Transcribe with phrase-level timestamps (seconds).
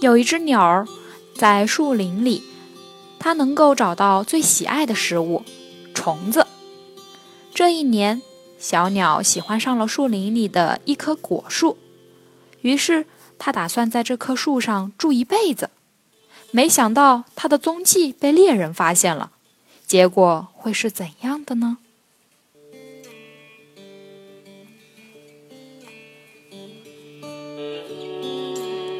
[0.00, 0.86] 有一只鸟儿
[1.34, 2.44] 在树林里，
[3.18, 5.42] 它能够找到最喜爱的食物——
[5.92, 6.46] 虫子。
[7.52, 8.22] 这一年，
[8.60, 11.76] 小鸟喜欢上了树林里的一棵果树，
[12.60, 13.06] 于是
[13.38, 15.70] 它打算在这棵树上住一辈子。
[16.52, 19.32] 没想到，它的踪迹被猎人发现了，
[19.84, 21.78] 结果会是怎样的呢？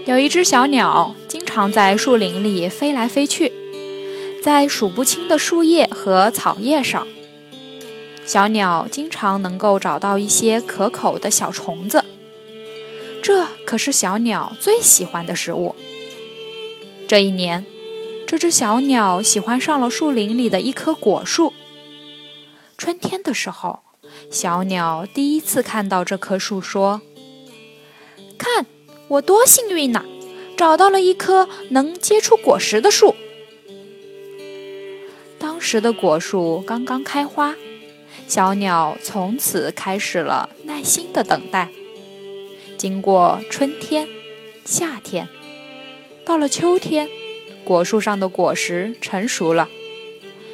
[0.09, 3.53] 有一只小鸟，经常在树林里飞来飞去，
[4.43, 7.07] 在数不清的树叶和草叶上，
[8.25, 12.07] 小鸟经常能够找到一些可口的小虫子，
[13.23, 15.77] 这可是小鸟最喜欢的食物。
[17.07, 17.67] 这一年，
[18.27, 21.53] 这只小鸟喜欢上了树林里的一棵果树。
[22.79, 23.81] 春天的时候，
[24.31, 27.03] 小鸟第一次看到这棵树，说
[28.39, 28.65] ：“看。”
[29.09, 30.05] 我多幸运呐，
[30.57, 33.15] 找到了一棵能结出果实的树。
[35.39, 37.57] 当时的果树刚刚开花，
[38.27, 41.71] 小鸟从此开始了耐心的等待。
[42.77, 44.07] 经过春天、
[44.65, 45.29] 夏天，
[46.25, 47.09] 到了秋天，
[47.65, 49.69] 果树上的果实成熟了，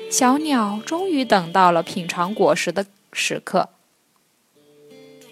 [0.08, 3.68] 小鸟终于等到了品尝果实的时刻。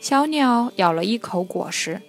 [0.01, 2.03] 小鸟咬了一口果实。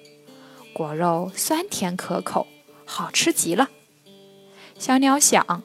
[0.73, 2.47] 果肉酸甜可口，
[2.83, 3.69] 好吃极了。
[4.79, 5.63] 小鸟想，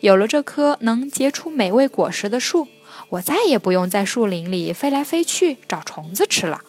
[0.00, 2.68] 有了这棵能结出美味果实的树，
[3.08, 6.60] 我再也不用在树林里飞来飞去找虫子吃了。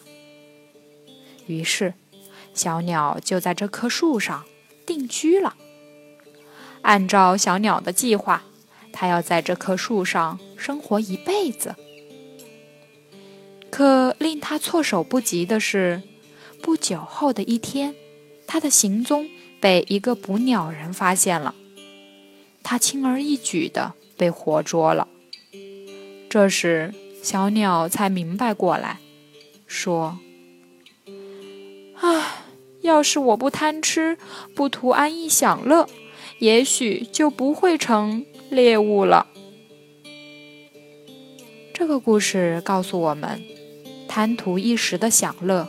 [1.46, 1.92] 于是，
[2.54, 4.44] 小鸟就在这棵树上
[4.86, 5.54] 定居了。
[6.80, 8.42] 按照小鸟的计划，
[8.92, 11.76] 它要在这棵树上生活一辈子。
[13.70, 16.02] 可令它措手不及的是。
[16.86, 17.96] 酒后的一天，
[18.46, 19.28] 他的行踪
[19.60, 21.52] 被一个捕鸟人发现了，
[22.62, 25.08] 他轻而易举地被活捉了。
[26.30, 26.94] 这时，
[27.24, 29.00] 小鸟才明白过来，
[29.66, 30.20] 说
[31.98, 32.44] ：“唉，
[32.82, 34.16] 要是我不贪吃，
[34.54, 35.88] 不图安逸享乐，
[36.38, 39.26] 也许就不会成猎物了。”
[41.74, 43.42] 这个故事告诉我们，
[44.06, 45.68] 贪图一时的享乐。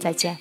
[0.00, 0.36] 再见。